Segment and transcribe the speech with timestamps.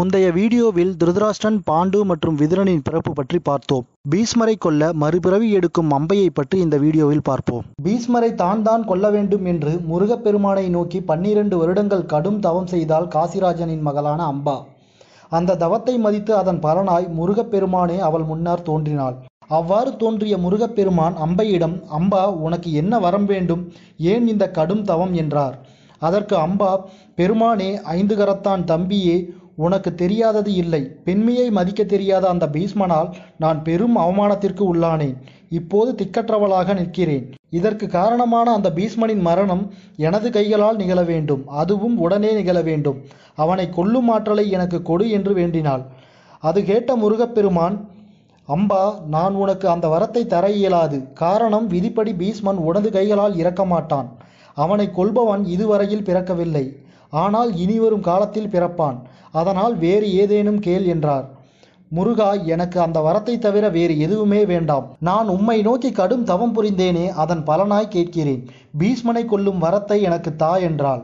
[0.00, 3.82] முந்தைய வீடியோவில் திருதராஷ்டிரன் பாண்டு மற்றும் விதுரனின் பிறப்பு பற்றி பார்த்தோம்.
[4.12, 7.64] பீஷ்மரை கொல்ல மறுபிறவி எடுக்கும் அம்பையை பற்றி இந்த வீடியோவில் பார்ப்போம்.
[7.86, 14.20] பீஸ்மரை தான் தான் கொல்ல வேண்டும் என்று முருகப்பெருமானை நோக்கி பன்னிரண்டு வருடங்கள் கடும் தவம் செய்தால் காசிராஜனின் மகளான
[14.34, 14.56] அம்பா.
[15.38, 19.18] அந்த தவத்தை மதித்து அதன் பலனாய் முருகப்பெருமானே அவள் முன்னர் தோன்றினாள்.
[19.58, 23.64] அவ்வாறு தோன்றிய முருகப்பெருமான் அம்பையிடம் அம்பா உனக்கு என்ன வரம் வேண்டும்?
[24.14, 25.14] ஏன் இந்த கடும் தவம்?
[25.24, 25.58] என்றார்.
[26.08, 26.72] அதற்கு அம்பா
[27.18, 29.16] பெருமானே ஐந்து கரத்தான் தம்பியே
[29.66, 30.80] உனக்கு தெரியாதது இல்லை.
[31.06, 33.08] பெண்மையை மதிக்க தெரியாத அந்த பீஷ்மனால்
[33.42, 35.16] நான் பெரும் அவமானத்திற்கு உள்ளானேன்.
[35.58, 37.24] இப்போது திக்கற்றவளாக நிற்கிறேன்.
[37.58, 39.64] இதற்கு காரணமான அந்த பீஷ்மனின் மரணம்
[40.06, 41.42] எனது கைகளால் நிகழ வேண்டும்.
[41.62, 42.98] அதுவும் உடனே நிகழ வேண்டும்.
[43.44, 45.84] அவனை கொல்லும் ஆற்றலை எனக்கு கொடு என்று வேண்டினாள்.
[46.48, 47.78] அது கேட்ட முருகப்பெருமான்
[48.48, 50.98] அம்பா நான் உனக்கு அந்த வரத்தை தர இயலாது.
[51.22, 54.08] காரணம் விதிப்படி பீஷ்மன் உனது கைகளால் இறக்க மாட்டான்.
[54.56, 56.64] அவனை கொல்பவன் இதுவரையில் பிறக்கவில்லை.
[57.12, 58.98] ஆனால் இனிவரும் காலத்தில் பிறப்பான்.
[59.30, 61.26] அதனால் வேறு ஏதேனும் கேள் என்றார்.
[61.90, 64.84] முருகா எனக்கு அந்த வரத்தை தவிர வேறு எதுவுமே வேண்டாம்.
[64.98, 68.42] நான் உம்மை நோக்கி கடும் தவம் புரிந்தேனே அதன் பலனாய் கேட்கிறேன்.
[68.80, 71.02] பீஷ்மனை கொல்லும் வரத்தை எனக்கு தா என்றாள்.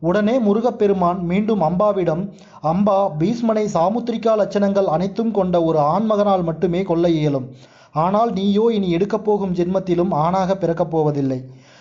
[0.00, 2.22] உடனே முருகப்பெருமான் மீண்டும் அம்பாவிடம்
[2.62, 7.46] அம்பா பீஷ்மனை சாமுத்திரிகா லட்சணங்கள் அனைத்தும் கொண்ட ஒரு ஆண்மகனால் மட்டுமே கொல்ல இயலும்.
[7.92, 11.40] ஆனால் நீயோ இனி எடுக்கப் போகும் ஜென்மத்திலும் ஆணாக பிறக்கப் போவதில்லை.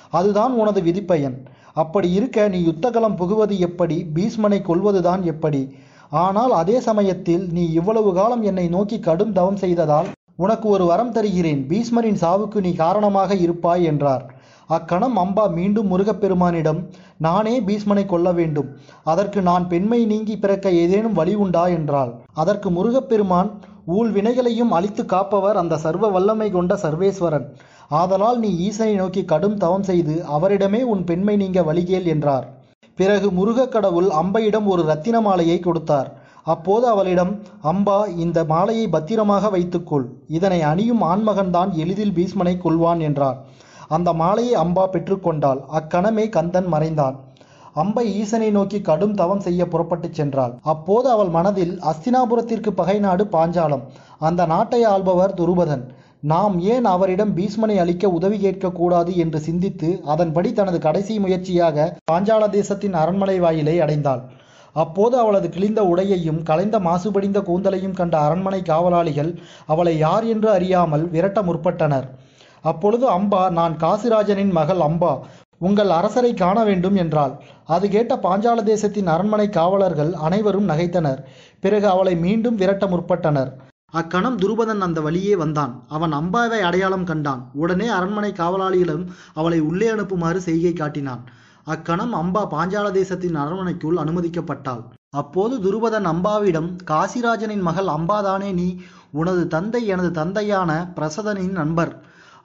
[0.10, 1.38] அதுதான் உனது விதிப்பயன்.
[1.76, 3.98] அப்படி இருக்க நீ யுத்தகலம் புகுவது எப்படி?
[4.16, 5.62] பீஷ்மனை கொல்வதுதான் எப்படி?
[6.24, 11.62] ஆனால் அதே சமயத்தில் நீ இவ்வளவு காலம் என்னை நோக்கி கடும் தவம் செய்ததால் உனக்கு ஒரு வரம் தருகிறேன்.
[11.70, 14.24] பீஷ்மரின் சாவுக்கு நீ காரணமாக இருப்பாய் என்றார்.
[14.68, 16.80] அக்கணம் அம்பா மீண்டும் முருகப்பெருமானிடம்
[17.18, 18.70] நானே பீஷ்மனை கொல்ல வேண்டும்.
[19.04, 21.68] அதற்கு நான் பெண்மை நீங்கி பிறக்க ஏதேனும் வழி உண்டா?
[21.68, 22.12] என்றாள்.
[22.34, 23.52] அதற்கு முருகப்பெருமான்
[23.86, 27.46] ஊழ் வினைகளையும் அழித்து காப்பவர் அந்த சர்வ வல்லமை கொண்ட சர்வேஸ்வரன்.
[27.90, 32.48] ஆதலால் நீ ஈசனை நோக்கி கடும் தவம் செய்து அவரிடமே உன் பெண்மை நீங்க வழிகேள் என்றார்.
[32.96, 36.14] பிறகு முருகக் கடவுள் அம்பையிடம் ஒரு ரத்தின மாலையை கொடுத்தார்.
[36.44, 40.06] அப்போது அவளிடம் அம்பா இந்த மாலையை பத்திரமாக வைத்துக்கொள்.
[40.28, 43.38] இதனை அணியும் ஆண்மகன்தான் எளிதில் பீஷ்மனை கொள்வான் என்றார்.
[43.88, 45.60] அந்த மாலையை அம்பா பெற்றுக்கொண்டாள்.
[45.66, 47.16] அக்கணமே கந்தன் மறைந்தான்.
[47.74, 50.54] அம்பை ஈசனை நோக்கி கடும் தவம் செய்ய புறப்பட்டுச் சென்றாள்.
[50.62, 53.82] அப்போது அவள் மனதில் அஸ்தினாபுரத்திற்கு பகை நாடு பாஞ்சாலம்.
[54.20, 55.84] அந்த நாட்டை ஆள்பவர் துருபதன்.
[56.32, 62.96] நாம் ஏன் அவரிடம் பீஷ்மனை அளிக்க உதவி கேட்கக்கூடாது என்று சிந்தித்து அதன்படி தனது கடைசி முயற்சியாக பாஞ்சால தேசத்தின்
[63.02, 64.22] அரண்மனை வாயிலை அடைந்தாள்.
[64.76, 69.32] அப்போது அவளது கிழிந்த உடையையும் கலைந்த மாசுபடிந்த கூந்தலையும் கண்ட அரண்மனை காவலாளிகள்
[69.74, 72.08] அவளை யார் என்று அறியாமல் விரட்ட முற்பட்டனர்.
[72.64, 75.14] அப்பொழுது அம்பா நான் காசிராஜனின் மகள் அம்பா
[75.68, 77.36] உங்கள் அரசரை காண வேண்டும் என்றாள்.
[77.76, 81.22] அது கேட்ட பாஞ்சால தேசத்தின் அரண்மனை காவலர்கள் அனைவரும் நகைத்தனர்.
[81.64, 83.52] பிறகு அவளை மீண்டும் விரட்ட முற்பட்டனர்.
[84.00, 85.74] அக்கணம் துருபதன் அந்த வழியே வந்தான்.
[85.88, 87.42] அவன் அம்பாவை அடையாளம் கண்டான்.
[87.54, 91.22] உடனே அரண்மனை காவலாளிகளும் அவளை உள்ளே அனுப்புமாறு செய்கை காட்டினான்.
[91.64, 94.84] அக்கணம் அம்பா பாஞ்சால தேசத்தின் அரண்மனைக்குள் அனுமதிக்கப்பட்டாள்.
[95.10, 98.68] அப்போது துருபதன் அம்பாவிடம் காசிராஜனின் மகள் அம்பாதானே நீ?
[99.12, 101.94] உனது தந்தை எனது தந்தையான பிரசதனின் நண்பர்.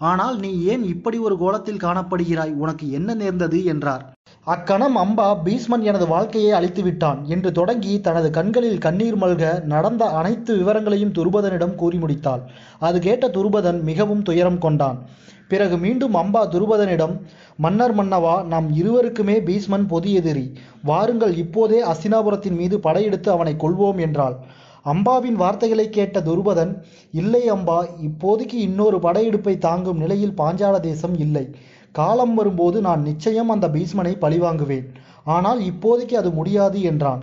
[0.01, 2.53] ஆனால் நீ ஏன் இப்படி ஒரு கோலத்தில் காணப்படுகிறாய்?
[2.55, 3.65] உனக்கு என்ன நேர்ந்தது?
[3.65, 4.05] என்றார்.
[4.47, 10.57] அக்கணம் அம்பா பீஷ்மன் எனது வாழ்க்கையை அழித்து விட்டான் என்று தொடங்கி தனது கண்களில் கண்ணீர் மல்க நடந்த அனைத்து
[10.57, 12.43] விவரங்களையும் துருபதனிடம் கூறி முடித்தாள்.
[12.79, 15.01] அது கேட்ட துருபதன் மிகவும் துயரம் கொண்டான்.
[15.49, 17.15] பிறகு மீண்டும் அம்பா துருபதனிடம்
[17.57, 20.47] மன்னர் மன்னவா நம் இருவருக்குமே பீஷ்மன் பொது எதிரி.
[20.83, 24.37] வாருங்கள் இப்போதே அஸ்தினாபுரத்தின் மீது படையெடுத்து அவனை கொள்வோம் என்றாள்.
[24.87, 26.73] அம்பாவின் வார்த்தைகளை கேட்ட துருபதன்
[27.13, 31.55] இல்லை அம்பா இப்போதைக்கு இன்னொரு படையெடுப்பை தாங்கும் நிலையில் பாஞ்சால தேசம் இல்லை.
[31.93, 34.87] காலம் வரும்போது நான் நிச்சயம் அந்த பீஷ்மனை பழிவாங்குவேன்.
[35.25, 37.23] ஆனால் இப்போதைக்கு அது முடியாது என்றான்.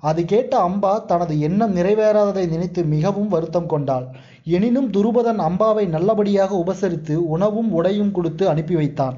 [0.00, 4.06] அது கேட்ட அம்பா தனது எண்ணம் நிறைவேறாததை நினைத்து மிகவும் வருத்தம் கொண்டாள்.
[4.44, 9.16] எனினும் துருபதன் அம்பாவை நல்லபடியாக உபசரித்து உணவும் உடையும் கொடுத்து அனுப்பி வைத்தான்.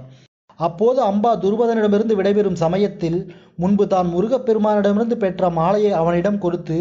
[0.67, 3.19] அப்போது அம்பா துருபதனிடமிருந்து விடைபெறும் சமயத்தில்
[3.63, 6.77] முன்பு தான் முருகப்பெருமானிடமிருந்து பெற்ற மாலையை அவனிடம் கொடுத்து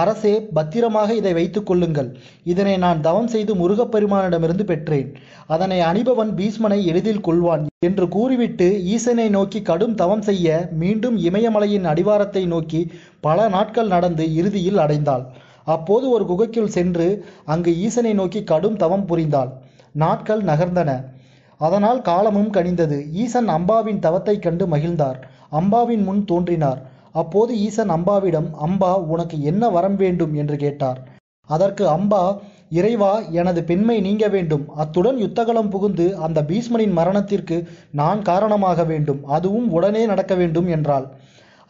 [0.00, 2.10] அரசே பத்திரமாக இதை வைத்துக் கொள்ளுங்கள்.
[2.52, 5.10] இதனை நான் தவம் செய்து முருகப்பெருமானிடமிருந்து பெற்றேன்.
[5.54, 12.44] அதனை அணிபவன் பீஷ்மனை எளிதில் கொள்வான் என்று கூறிவிட்டு ஈசனை நோக்கி கடும் தவம் செய்ய மீண்டும் இமயமலையின் அடிவாரத்தை
[12.54, 12.82] நோக்கி
[13.26, 15.26] பல நாட்கள் நடந்து இறுதியில் அடைந்தாள்.
[15.74, 17.08] அப்போது ஒரு குகைக்குள் சென்று
[17.52, 19.52] அங்கு ஈசனை நோக்கி கடும் தவம் புரிந்தாள்.
[20.04, 20.90] நாட்கள் நகர்ந்தன.
[21.60, 23.10] அதனால் காலமும் கனிந்தது.
[23.12, 25.18] ஈசன் அம்பாவின் தவத்தைக் கண்டு மகிழ்ந்தார்.
[25.52, 26.80] அம்பாவின் முன் தோன்றினார்.
[27.12, 30.34] அப்போது ஈசன் அம்பாவிடம் அம்பா உனக்கு என்ன வரம் வேண்டும்?
[30.34, 30.98] என்று கேட்டார்.
[31.48, 32.22] அதற்கு அம்பா
[32.70, 34.68] இறைவா எனது பெண்மை நீங்க வேண்டும்.
[34.76, 39.24] அத்துடன் யுத்தகலம் புகுந்து அந்த பீஷ்மனின் மரணத்திற்கு நான் காரணமாக வேண்டும்.
[39.26, 41.06] அதுவும் உடனே நடக்க வேண்டும் என்றாள்.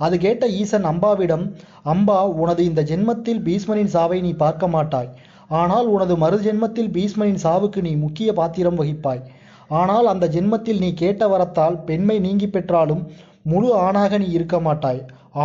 [0.00, 1.44] அது கேட்ட ஈசன் அம்பாவிடம்
[1.84, 5.10] அம்பா உனது இந்த ஜென்மத்தில் பீஷ்மனின் சாவை நீ பார்க்க மாட்டாய்.
[5.48, 9.22] ஆனால் உனது மறு ஜென்மத்தில் பீஷ்மனின் சாவுக்கு நீ முக்கிய பாத்திரம் வகிப்பாய்.
[9.70, 13.02] ஆனால் அந்த ஜென்மத்தில் நீ கேட்ட வரத்தால் பெண்மை நீங்கி பெற்றாலும்
[13.42, 15.00] முழு ஆணாக நீ இருக்க மாட்டாய்.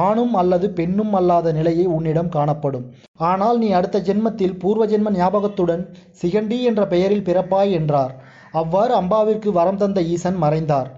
[0.05, 2.85] ஆணும் அல்லது பெண்ணும் அல்லாத நிலையை உன்னிடம் காணப்படும்.
[3.15, 5.83] ஆனால் நீ அடுத்த ஜென்மத்தில் பூர்வ ஜென்ம ஞாபகத்துடன்
[6.21, 8.13] சிகண்டி என்ற பெயரில் பிறப்பாய் என்றார்.
[8.51, 10.89] அவ்வாறு அம்பாவிற்கு வரம் தந்த ஈசன் மறைந்தார்.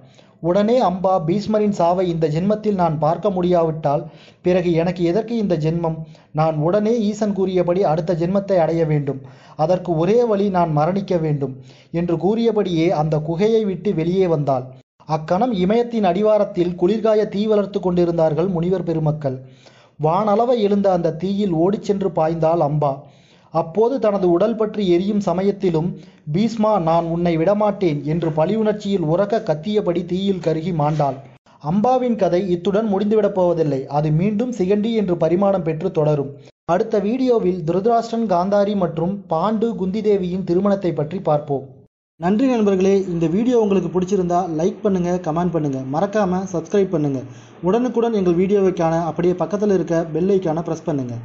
[0.49, 4.03] உடனே அம்பா பீஷ்மரின் சாவை இந்த ஜென்மத்தில் நான் பார்க்க முடியாவிட்டால்
[4.41, 5.97] பிறகு எனக்கு எதற்கு இந்த ஜென்மம்?
[6.31, 9.21] நான் உடனே ஈசன் கூறியபடி அடுத்த ஜென்மத்தை அடைய வேண்டும்.
[9.55, 11.53] அதற்கு ஒரே வழி நான் மரணிக்க வேண்டும்
[11.91, 14.65] என்று கூறியபடியே அந்த குகையை விட்டு வெளியே வந்தாள்.
[15.07, 19.37] அக்கணம் இமயத்தின் அடிவாரத்தில் குளிர்காய தீ வளர்த்து கொண்டிருந்தார்கள் முனிவர் பெருமக்கள்.
[19.99, 22.93] வானளவை எழுந்த அந்த தீயில் ஓடிச் சென்று பாய்ந்தாள் அம்பா.
[23.53, 25.89] அப்போது தனது உடல் பற்றி எரியும் சமயத்திலும்
[26.35, 31.19] பீஸ்மா நான் உன்னை விடமாட்டேன் என்று பழியுணர்ச்சியில் உறக்க கத்தியபடி தீயில் கருகி மாண்டாள்.
[31.71, 33.81] அம்பாவின் கதை இத்துடன் முடிந்துவிடப் போவதில்லை.
[33.97, 36.31] அது மீண்டும் சிகண்டி என்று பரிமாணம் பெற்று தொடரும்.
[36.73, 41.63] அடுத்த வீடியோவில் துருதராஷ்டன் காந்தாரி மற்றும் பாண்டு குந்திதேவியின் திருமணத்தை பற்றி பார்ப்போம்.
[42.19, 42.95] நன்றி நண்பர்களே.
[43.13, 45.79] இந்த வீடியோ உங்களுக்கு பிடிச்சிருந்தா லைக் பண்ணுங்க கமெண்ட் பண்ணுங்க.
[45.95, 47.21] மறக்காம சப்ஸ்கிரைப் பண்ணுங்க.
[47.67, 51.15] உடனுக்குடன் எங்கள் வீடியோவை காண அப்படியே பக்கத்தில் இருக்க பெல் ஐக்கான ப்ரெஸ் பண்ணுங்க.